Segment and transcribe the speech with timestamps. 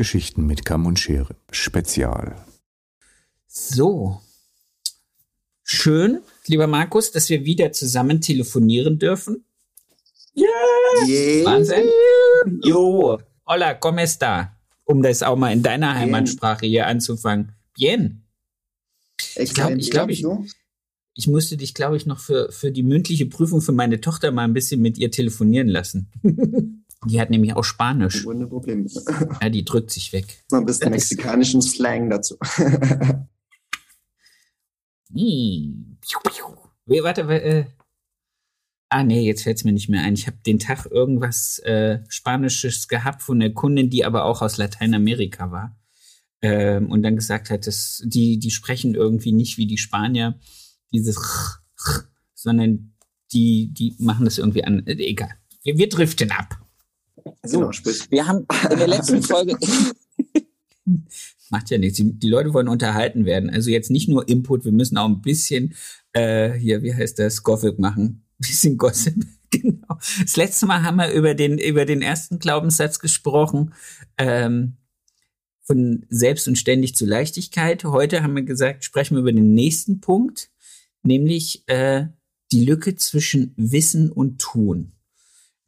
[0.00, 1.36] Erfolgsgeschichten mit Kamm und Schere.
[1.50, 2.34] Spezial.
[3.46, 4.20] So.
[5.62, 9.44] Schön, lieber Markus, dass wir wieder zusammen telefonieren dürfen.
[10.34, 10.48] Yeah.
[11.06, 11.44] yeah.
[11.44, 11.88] Wahnsinn.
[12.64, 13.20] Jo.
[13.46, 14.56] Hola, ¿cómo está?
[14.84, 16.00] Um das auch mal in deiner Bien.
[16.00, 17.52] Heimatsprache hier anzufangen.
[17.74, 18.22] Bien.
[19.36, 20.24] Ich glaube, ich, glaub, ich,
[21.14, 24.44] ich musste dich, glaube ich, noch für, für die mündliche Prüfung für meine Tochter mal
[24.44, 26.10] ein bisschen mit ihr telefonieren lassen.
[27.06, 28.26] die hat nämlich auch Spanisch.
[28.26, 28.86] Ohne Problem.
[29.40, 30.44] Ja, die drückt sich weg.
[30.50, 32.36] Mal ein bisschen mexikanischen Slang dazu.
[36.86, 37.64] Warte, äh,
[38.90, 40.14] ah nee, jetzt fällt es mir nicht mehr ein.
[40.14, 44.58] Ich habe den Tag irgendwas äh, Spanisches gehabt von der Kundin, die aber auch aus
[44.58, 45.76] Lateinamerika war.
[46.42, 50.38] Ähm, und dann gesagt hat, dass die, die sprechen irgendwie nicht wie die Spanier,
[50.92, 51.18] dieses
[52.34, 52.94] sondern
[53.32, 54.86] die, die machen das irgendwie an.
[54.86, 55.30] Äh, egal.
[55.62, 56.59] Wir, wir driften ab.
[57.42, 57.70] So, genau,
[58.10, 59.56] wir haben in der letzten Folge
[61.50, 61.98] macht ja nichts.
[61.98, 63.50] Die, die, Leute wollen unterhalten werden.
[63.50, 65.74] Also jetzt nicht nur Input, wir müssen auch ein bisschen
[66.12, 68.24] äh, hier, wie heißt das, Gossip machen.
[68.38, 69.14] Ein bisschen Gossip.
[69.50, 69.98] genau.
[70.22, 73.74] Das letzte Mal haben wir über den, über den ersten Glaubenssatz gesprochen.
[74.16, 74.76] Ähm,
[75.62, 77.84] von selbst und ständig zu Leichtigkeit.
[77.84, 80.50] Heute haben wir gesagt, sprechen wir über den nächsten Punkt,
[81.04, 82.06] nämlich äh,
[82.50, 84.92] die Lücke zwischen Wissen und Tun.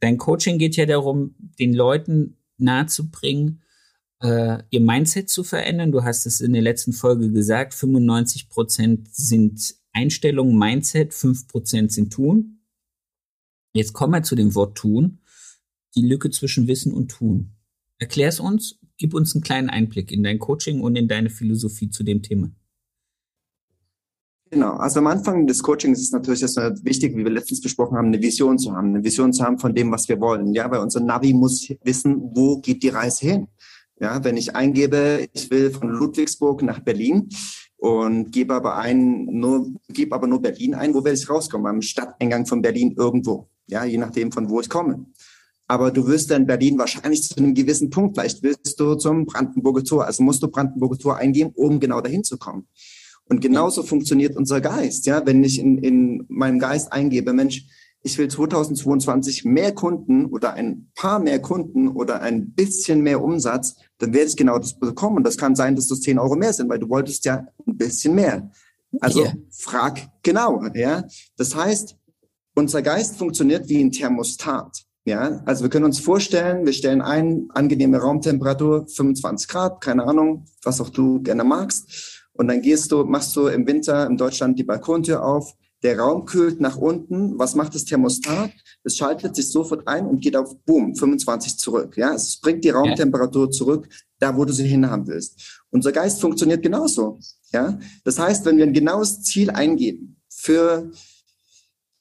[0.03, 3.63] Dein Coaching geht ja darum, den Leuten nahezubringen,
[4.21, 5.93] äh, ihr Mindset zu verändern.
[5.93, 11.93] Du hast es in der letzten Folge gesagt, 95 Prozent sind Einstellungen, Mindset, 5 Prozent
[11.93, 12.65] sind Tun.
[13.75, 15.21] Jetzt kommen wir zu dem Wort Tun,
[15.95, 17.53] die Lücke zwischen Wissen und Tun.
[17.99, 21.91] Erklär es uns, gib uns einen kleinen Einblick in dein Coaching und in deine Philosophie
[21.91, 22.51] zu dem Thema.
[24.53, 28.09] Genau, also am Anfang des Coachings ist natürlich erstmal wichtig, wie wir letztens besprochen haben,
[28.09, 30.53] eine Vision zu haben, eine Vision zu haben von dem, was wir wollen.
[30.53, 33.49] Ja, weil unser Navi muss wissen, wo geht die Reise hin.
[33.99, 37.31] Ja, wenn ich eingebe, ich will von Ludwigsburg nach Berlin
[37.79, 41.67] und gebe aber ein, nur, gebe aber nur Berlin ein, wo werde ich rauskommen?
[41.67, 43.49] Am Stadteingang von Berlin irgendwo.
[43.69, 45.07] Ja, je nachdem, von wo ich komme.
[45.67, 49.83] Aber du wirst dann Berlin wahrscheinlich zu einem gewissen Punkt, vielleicht willst du zum Brandenburger
[49.83, 52.67] Tor, also musst du Brandenburger Tor eingeben, um genau dahin zu kommen.
[53.28, 55.06] Und genauso funktioniert unser Geist.
[55.06, 57.65] Ja, wenn ich in, in meinem Geist eingebe, Mensch,
[58.03, 63.77] ich will 2022 mehr Kunden oder ein paar mehr Kunden oder ein bisschen mehr Umsatz,
[63.99, 65.19] dann werde ich genau das bekommen.
[65.19, 67.77] Und das kann sein, dass das 10 Euro mehr sind, weil du wolltest ja ein
[67.77, 68.50] bisschen mehr.
[69.00, 69.34] Also yeah.
[69.50, 71.05] frag genau, ja.
[71.37, 71.97] Das heißt,
[72.55, 74.84] unser Geist funktioniert wie ein Thermostat.
[75.05, 80.44] Ja, also wir können uns vorstellen, wir stellen ein, angenehme Raumtemperatur, 25 Grad, keine Ahnung,
[80.62, 82.22] was auch du gerne magst.
[82.34, 86.25] Und dann gehst du, machst du im Winter in Deutschland die Balkontür auf, der Raum
[86.25, 87.38] kühlt nach unten.
[87.38, 88.53] Was macht das Thermostat?
[88.84, 91.97] Es schaltet sich sofort ein und geht auf Boom, 25 zurück.
[91.97, 93.88] Ja, es bringt die Raumtemperatur zurück,
[94.19, 95.62] da wo du sie hinhaben willst.
[95.70, 97.19] Unser Geist funktioniert genauso.
[97.53, 100.91] Ja, das heißt, wenn wir ein genaues Ziel eingeben für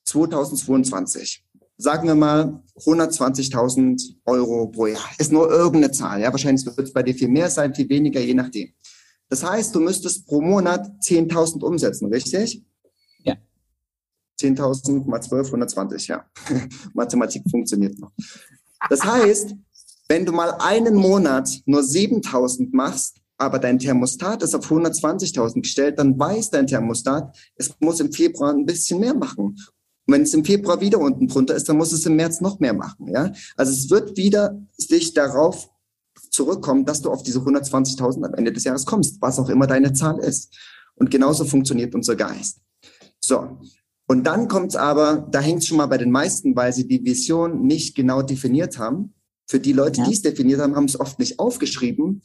[0.05, 1.43] 2022,
[1.77, 6.21] sagen wir mal 120.000 Euro pro Jahr, ist nur irgendeine Zahl.
[6.21, 8.69] Ja, wahrscheinlich wird es bei dir viel mehr sein, viel weniger, je nachdem.
[9.31, 12.61] Das heißt, du müsstest pro Monat 10.000 umsetzen, richtig?
[14.41, 16.25] 10.000 mal 12, 120, ja.
[16.93, 18.11] Mathematik funktioniert noch.
[18.89, 19.55] Das heißt,
[20.09, 25.97] wenn du mal einen Monat nur 7.000 machst, aber dein Thermostat ist auf 120.000 gestellt,
[25.97, 29.45] dann weiß dein Thermostat, es muss im Februar ein bisschen mehr machen.
[29.45, 32.59] Und wenn es im Februar wieder unten drunter ist, dann muss es im März noch
[32.59, 33.07] mehr machen.
[33.07, 33.31] Ja?
[33.55, 35.70] Also es wird wieder sich darauf
[36.31, 39.93] zurückkommen, dass du auf diese 120.000 am Ende des Jahres kommst, was auch immer deine
[39.93, 40.57] Zahl ist.
[40.95, 42.61] Und genauso funktioniert unser Geist.
[43.19, 43.59] So,
[44.07, 46.87] und dann kommt es aber, da hängt es schon mal bei den meisten, weil sie
[46.87, 49.13] die Vision nicht genau definiert haben.
[49.47, 50.05] Für die Leute, ja.
[50.05, 52.21] die es definiert haben, haben es oft nicht aufgeschrieben.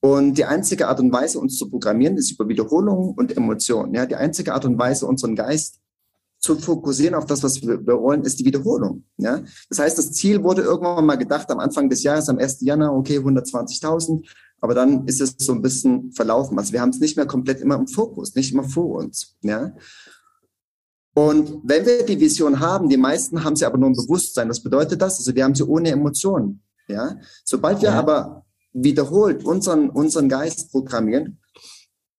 [0.00, 3.94] Und die einzige Art und Weise, uns zu programmieren, ist über Wiederholung und Emotionen.
[3.94, 5.81] Ja, die einzige Art und Weise, unseren Geist
[6.42, 9.04] zu fokussieren auf das, was wir wollen, ist die Wiederholung.
[9.16, 12.60] Ja, das heißt, das Ziel wurde irgendwann mal gedacht am Anfang des Jahres, am 1.
[12.60, 14.26] Januar, okay, 120.000.
[14.60, 16.58] Aber dann ist es so ein bisschen verlaufen.
[16.58, 19.36] Also wir haben es nicht mehr komplett immer im Fokus, nicht immer vor uns.
[19.42, 19.72] Ja,
[21.14, 24.48] und wenn wir die Vision haben, die meisten haben sie aber nur im Bewusstsein.
[24.48, 25.18] Was bedeutet das?
[25.18, 26.62] Also wir haben sie ohne Emotionen.
[26.88, 27.98] Ja, sobald wir ja.
[27.98, 31.38] aber wiederholt unseren unseren Geist programmieren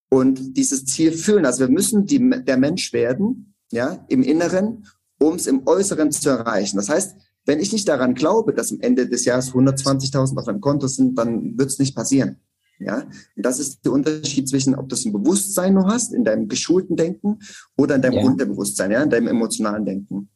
[0.08, 4.86] und dieses Ziel fühlen, also wir müssen die, der Mensch werden, ja, im Inneren,
[5.18, 6.76] um es im Äußeren zu erreichen.
[6.76, 7.16] Das heißt,
[7.46, 11.18] wenn ich nicht daran glaube, dass am Ende des Jahres 120.000 auf meinem Konto sind,
[11.18, 12.40] dann wird es nicht passieren.
[12.80, 13.06] Ja,
[13.36, 16.48] und das ist der Unterschied zwischen, ob du es im Bewusstsein nur hast, in deinem
[16.48, 17.38] geschulten Denken
[17.76, 18.24] oder in deinem ja.
[18.24, 20.28] Unterbewusstsein, ja, in deinem emotionalen Denken.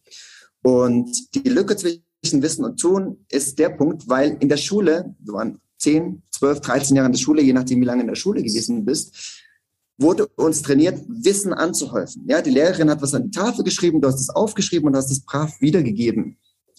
[0.63, 5.17] Und die Lücke zwischen Wissen und Tun ist der Punkt, weil in der Schule,
[5.79, 8.85] 10, 12, 13 Jahren in der Schule, je nachdem, wie lange in der Schule gewesen
[8.85, 9.43] bist,
[9.99, 12.25] wurde uns trainiert, Wissen anzuhäufen.
[12.29, 15.11] Ja, die Lehrerin hat was an die Tafel geschrieben, du hast es aufgeschrieben und hast
[15.11, 16.39] es brav wiedergegeben.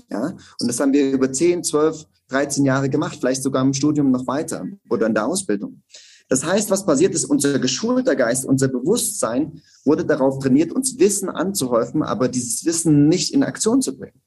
[0.09, 0.29] Ja,
[0.59, 4.25] und das haben wir über 10, 12, 13 Jahre gemacht, vielleicht sogar im Studium noch
[4.25, 5.83] weiter oder in der Ausbildung.
[6.29, 11.27] Das heißt, was passiert ist, unser geschulter Geist, unser Bewusstsein wurde darauf trainiert, uns Wissen
[11.27, 14.21] anzuhäufen, aber dieses Wissen nicht in Aktion zu bringen.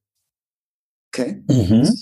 [1.08, 1.44] Okay?
[1.48, 1.96] Mhm.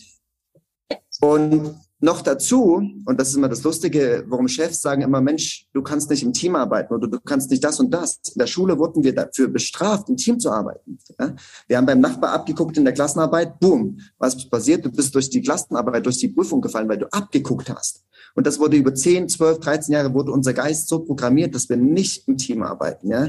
[1.20, 5.82] Und noch dazu, und das ist immer das Lustige, warum Chefs sagen immer, Mensch, du
[5.82, 8.20] kannst nicht im Team arbeiten oder du kannst nicht das und das.
[8.34, 10.98] In der Schule wurden wir dafür bestraft, im Team zu arbeiten.
[11.18, 11.34] Ja?
[11.68, 14.84] Wir haben beim Nachbar abgeguckt in der Klassenarbeit, boom, was passiert?
[14.84, 18.02] Du bist durch die Klassenarbeit, durch die Prüfung gefallen, weil du abgeguckt hast.
[18.34, 21.76] Und das wurde über 10, 12, 13 Jahre wurde unser Geist so programmiert, dass wir
[21.76, 23.10] nicht im Team arbeiten.
[23.10, 23.28] Ja?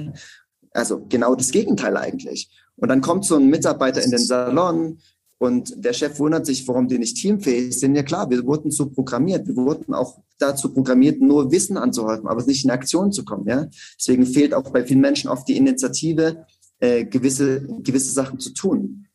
[0.71, 2.49] Also genau das Gegenteil eigentlich.
[2.77, 4.99] Und dann kommt so ein Mitarbeiter in den Salon
[5.41, 7.95] und der Chef wundert sich, warum die nicht teamfähig sind.
[7.95, 9.47] Ja klar, wir wurden so programmiert.
[9.47, 13.47] Wir wurden auch dazu programmiert, nur Wissen anzuhäufen, aber nicht in Aktion zu kommen.
[13.47, 13.67] Ja?
[13.97, 16.45] Deswegen fehlt auch bei vielen Menschen oft die Initiative,
[16.79, 19.07] äh, gewisse, gewisse Sachen zu tun.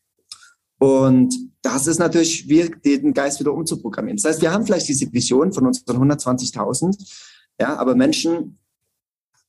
[0.80, 1.32] Und
[1.62, 4.16] das ist natürlich schwierig, den Geist wieder umzuprogrammieren.
[4.16, 7.08] Das heißt, wir haben vielleicht diese Vision von unseren 120.000,
[7.60, 8.58] ja, aber Menschen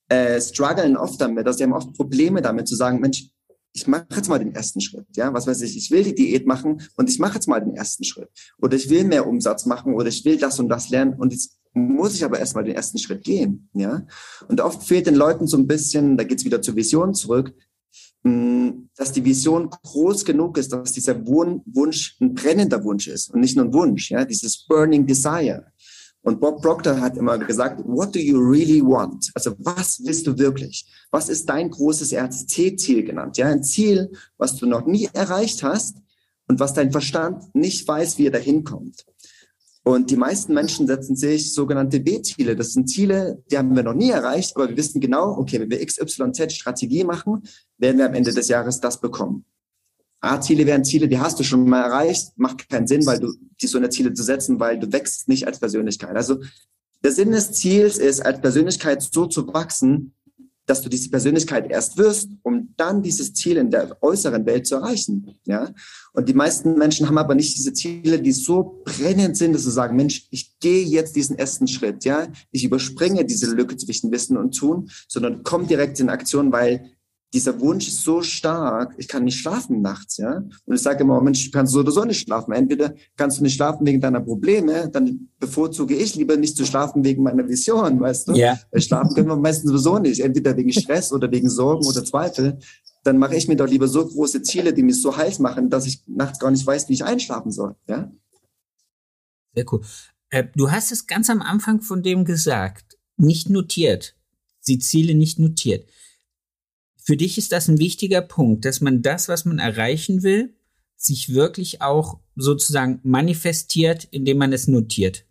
[0.09, 3.31] äh, strugglen oft damit, also sie haben oft Probleme damit zu sagen, Mensch,
[3.77, 6.47] ich mache jetzt mal den ersten Schritt, ja, was weiß ich, ich will die Diät
[6.47, 8.29] machen und ich mache jetzt mal den ersten Schritt
[8.59, 11.59] oder ich will mehr Umsatz machen oder ich will das und das lernen und jetzt
[11.73, 14.07] muss ich aber erstmal den ersten Schritt gehen, ja.
[14.47, 17.53] Und oft fehlt den Leuten so ein bisschen, da geht's wieder zur Vision zurück,
[18.23, 23.55] dass die Vision groß genug ist, dass dieser Wunsch ein brennender Wunsch ist und nicht
[23.55, 25.67] nur ein Wunsch, ja, dieses burning desire.
[26.27, 29.31] Und Bob Proctor hat immer gesagt, what do you really want?
[29.33, 30.85] Also was willst du wirklich?
[31.09, 33.37] Was ist dein großes RC-Ziel genannt?
[33.37, 35.95] Ja, ein Ziel, was du noch nie erreicht hast
[36.49, 39.05] und was dein Verstand nicht weiß, wie er dahin kommt.
[39.83, 42.57] Und die meisten Menschen setzen sich sogenannte B-Ziele.
[42.57, 45.69] Das sind Ziele, die haben wir noch nie erreicht, aber wir wissen genau, okay, wenn
[45.69, 47.43] wir XYZ Strategie machen,
[47.77, 49.45] werden wir am Ende des Jahres das bekommen.
[50.31, 53.67] A-Ziele wären Ziele, die hast du schon mal erreicht, macht keinen Sinn, weil du die
[53.67, 56.15] so eine Ziele zu setzen, weil du wächst nicht als Persönlichkeit.
[56.15, 56.41] Also
[57.03, 60.13] der Sinn des Ziels ist, als Persönlichkeit so zu wachsen,
[60.67, 64.75] dass du diese Persönlichkeit erst wirst, um dann dieses Ziel in der äußeren Welt zu
[64.75, 65.39] erreichen.
[65.45, 65.73] Ja?
[66.11, 69.71] Und die meisten Menschen haben aber nicht diese Ziele, die so brennend sind, dass sie
[69.71, 72.03] sagen, Mensch, ich gehe jetzt diesen ersten Schritt.
[72.03, 72.27] Ja?
[72.51, 76.91] Ich überspringe diese Lücke zwischen Wissen und Tun, sondern komme direkt in Aktion, weil
[77.33, 80.43] dieser Wunsch ist so stark, ich kann nicht schlafen nachts, ja.
[80.65, 82.53] Und ich sage immer, Mensch, du kannst so oder so nicht schlafen.
[82.53, 87.03] Entweder kannst du nicht schlafen wegen deiner Probleme, dann bevorzuge ich lieber nicht zu schlafen
[87.03, 88.33] wegen meiner Vision, weißt du?
[88.33, 88.57] Ja.
[88.71, 92.59] Weil schlafen können wir meistens sowieso nicht, entweder wegen Stress oder wegen Sorgen oder Zweifel.
[93.03, 95.85] Dann mache ich mir doch lieber so große Ziele, die mich so heiß machen, dass
[95.85, 98.09] ich nachts gar nicht weiß, wie ich einschlafen soll, ja.
[99.53, 99.81] Sehr cool.
[100.29, 104.15] Äh, du hast es ganz am Anfang von dem gesagt, nicht notiert.
[104.67, 105.89] Die Ziele nicht notiert.
[107.07, 110.53] Für dich ist das ein wichtiger Punkt, dass man das, was man erreichen will,
[110.97, 115.25] sich wirklich auch sozusagen manifestiert, indem man es notiert.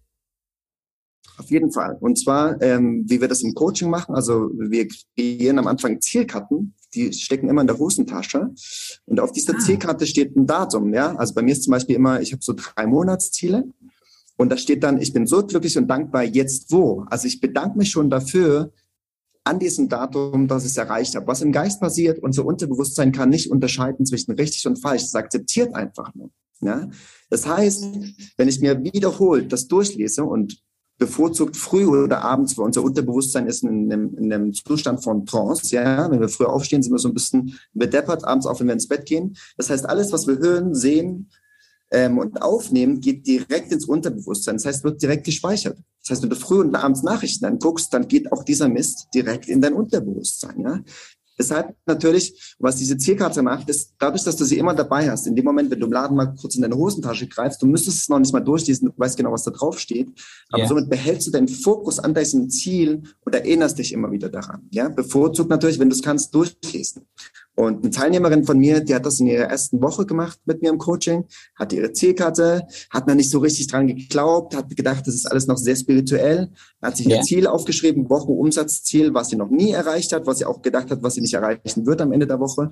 [1.36, 1.98] Auf jeden Fall.
[2.00, 6.72] Und zwar, ähm, wie wir das im Coaching machen, also wir kreieren am Anfang Zielkarten,
[6.94, 8.54] die stecken immer in der Hosentasche.
[9.04, 9.58] Und auf dieser ah.
[9.58, 10.94] Zielkarte steht ein Datum.
[10.94, 13.68] Ja, Also bei mir ist zum Beispiel immer, ich habe so drei Monatsziele.
[14.38, 17.04] Und da steht dann, ich bin so glücklich und dankbar jetzt wo.
[17.10, 18.72] Also ich bedanke mich schon dafür,
[19.46, 21.26] an diesem Datum, dass ich es erreicht habe.
[21.26, 25.04] Was im Geist passiert, unser Unterbewusstsein kann nicht unterscheiden zwischen richtig und falsch.
[25.04, 26.30] Es akzeptiert einfach nur.
[26.60, 26.88] Ja?
[27.30, 27.86] Das heißt,
[28.36, 30.62] wenn ich mir wiederholt das durchlese und
[30.98, 35.74] bevorzugt früh oder abends, weil unser Unterbewusstsein ist in einem, in einem Zustand von Trance.
[35.74, 38.72] Ja, wenn wir früh aufstehen, sind wir so ein bisschen bedeppert, abends auch, wenn wir
[38.72, 39.36] ins Bett gehen.
[39.56, 41.30] Das heißt, alles, was wir hören, sehen,
[41.90, 44.56] ähm, und aufnehmen, geht direkt ins Unterbewusstsein.
[44.56, 45.78] Das heißt, wird direkt gespeichert.
[46.02, 49.48] Das heißt, wenn du früh und abends Nachrichten anguckst, dann geht auch dieser Mist direkt
[49.48, 50.60] in dein Unterbewusstsein.
[50.60, 50.80] Ja?
[51.38, 55.26] Deshalb natürlich, was diese Zielkarte macht, ist dadurch, dass du sie immer dabei hast.
[55.26, 57.98] In dem Moment, wenn du im Laden mal kurz in deine Hosentasche greifst, du müsstest
[57.98, 60.08] es noch nicht mal durchlesen, du weißt genau, was da drauf steht.
[60.48, 60.68] Aber yeah.
[60.68, 64.66] somit behältst du deinen Fokus an deinem Ziel und erinnerst dich immer wieder daran.
[64.70, 67.06] Ja, bevorzugt natürlich, wenn du es kannst, durchlesen.
[67.56, 70.68] Und eine Teilnehmerin von mir, die hat das in ihrer ersten Woche gemacht mit mir
[70.68, 75.14] im Coaching, hat ihre Zielkarte, hat noch nicht so richtig dran geglaubt, hat gedacht, das
[75.14, 76.50] ist alles noch sehr spirituell,
[76.82, 77.16] hat sich ja.
[77.16, 81.02] ein Ziel aufgeschrieben, Wochenumsatzziel, was sie noch nie erreicht hat, was sie auch gedacht hat,
[81.02, 82.70] was sie nicht erreichen wird am Ende der Woche.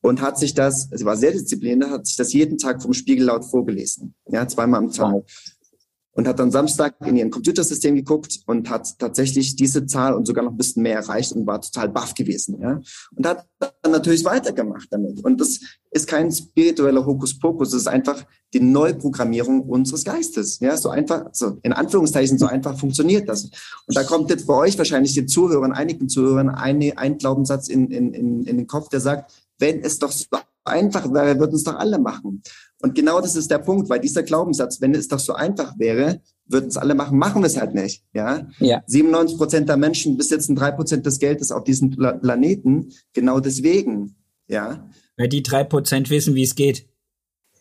[0.00, 3.26] Und hat sich das, sie war sehr diszipliniert, hat sich das jeden Tag vom Spiegel
[3.26, 4.14] laut vorgelesen.
[4.26, 5.22] Ja, zweimal am Tag.
[6.12, 10.44] und hat dann Samstag in ihren Computersystem geguckt und hat tatsächlich diese Zahl und sogar
[10.44, 12.60] noch ein bisschen mehr erreicht und war total baff gewesen.
[12.60, 12.80] Ja?
[13.16, 13.46] Und hat
[13.90, 15.24] natürlich weitergemacht damit.
[15.24, 15.60] Und das
[15.90, 20.60] ist kein spiritueller Hokuspokus, es ist einfach die Neuprogrammierung unseres Geistes.
[20.60, 23.44] Ja, so einfach, so in Anführungszeichen, so einfach funktioniert das.
[23.44, 27.90] Und da kommt jetzt bei euch wahrscheinlich den Zuhörern, einigen Zuhörern, eine, ein Glaubenssatz in,
[27.90, 30.26] in, in, in den Kopf, der sagt, wenn es doch so
[30.64, 32.42] einfach wäre, würden es doch alle machen.
[32.84, 36.20] Und genau das ist der Punkt, weil dieser Glaubenssatz, wenn es doch so einfach wäre,
[36.44, 38.04] würden es alle machen, machen wir es halt nicht.
[38.12, 38.46] Ja?
[38.58, 38.82] ja.
[38.86, 42.92] 97 Prozent der Menschen besitzen drei Prozent des Geldes auf diesem Planeten.
[43.14, 44.16] Genau deswegen.
[44.48, 44.86] Ja.
[45.16, 46.86] Weil die drei Prozent wissen, wie es geht.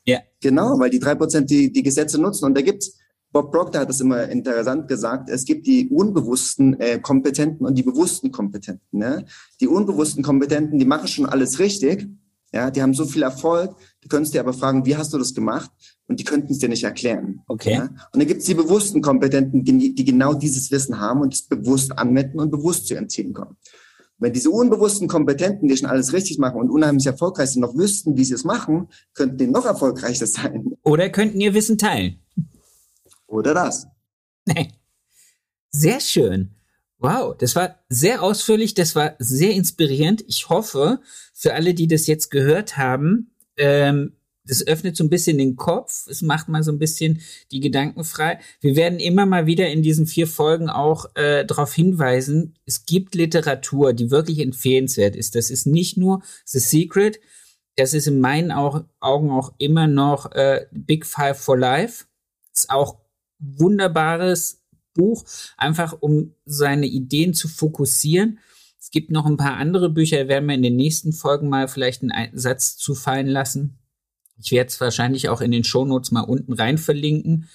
[0.06, 0.20] Ja.
[0.42, 2.44] Genau, weil die drei Prozent die, die Gesetze nutzen.
[2.44, 2.98] Und da gibt's
[3.32, 7.84] Bob Proctor hat es immer interessant gesagt, es gibt die unbewussten äh, Kompetenten und die
[7.84, 9.00] bewussten Kompetenten.
[9.00, 9.26] Ne?
[9.62, 12.10] Die unbewussten Kompetenten, die machen schon alles richtig,
[12.54, 15.34] ja, die haben so viel Erfolg, du könntest dir aber fragen, wie hast du das
[15.34, 15.72] gemacht?
[16.08, 17.42] Und die könnten es dir nicht erklären.
[17.48, 17.74] Okay.
[17.74, 17.84] Ja?
[17.84, 21.98] Und dann gibt es die bewussten Kompetenten, die genau dieses Wissen haben und es bewusst
[21.98, 23.58] anwenden und bewusst zu ihren Zielen kommen.
[24.20, 28.16] Wenn diese unbewussten Kompetenten, die schon alles richtig machen und unheimlich erfolgreich sind, noch wüssten,
[28.16, 30.74] wie sie es machen, könnten die noch erfolgreicher sein.
[30.84, 32.20] Oder könnten ihr Wissen teilen.
[33.28, 33.88] Oder das.
[35.72, 36.52] Sehr schön.
[37.00, 40.24] Wow, das war sehr ausführlich, das war sehr inspirierend.
[40.28, 41.02] Ich hoffe,
[41.34, 44.14] für alle, die das jetzt gehört haben, ähm,
[44.46, 48.04] das öffnet so ein bisschen den Kopf, es macht mal so ein bisschen die Gedanken
[48.04, 48.40] frei.
[48.60, 53.16] Wir werden immer mal wieder in diesen vier Folgen auch äh, darauf hinweisen, es gibt
[53.16, 55.36] Literatur, die wirklich empfehlenswert ist.
[55.36, 57.20] Das ist nicht nur The Secret,
[57.76, 62.06] das ist in meinen Augen auch immer noch äh, Big Five for Life.
[62.54, 63.00] Ist auch
[63.40, 64.62] wunderbares
[64.94, 65.26] Buch,
[65.58, 68.40] einfach um seine Ideen zu fokussieren.
[68.84, 72.04] Es gibt noch ein paar andere Bücher, werden wir in den nächsten Folgen mal vielleicht
[72.04, 73.80] einen Satz zufallen lassen.
[74.38, 77.48] Ich werde es wahrscheinlich auch in den Shownotes mal unten rein verlinken,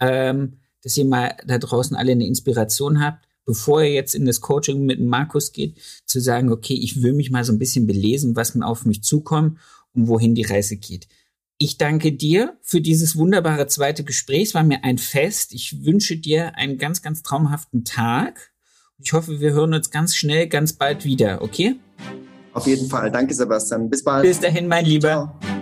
[0.00, 4.42] ähm, dass ihr mal da draußen alle eine Inspiration habt, bevor ihr jetzt in das
[4.42, 8.36] Coaching mit Markus geht, zu sagen, okay, ich will mich mal so ein bisschen belesen,
[8.36, 9.58] was auf mich zukommt
[9.94, 11.08] und wohin die Reise geht.
[11.56, 14.48] Ich danke dir für dieses wunderbare zweite Gespräch.
[14.48, 15.54] Es war mir ein Fest.
[15.54, 18.52] Ich wünsche dir einen ganz, ganz traumhaften Tag.
[18.98, 21.76] Ich hoffe, wir hören uns ganz schnell, ganz bald wieder, okay?
[22.54, 23.10] Auf jeden Fall.
[23.10, 23.90] Danke, Sebastian.
[23.90, 24.22] Bis bald.
[24.22, 25.38] Bis dahin, mein Lieber.
[25.42, 25.55] Ciao.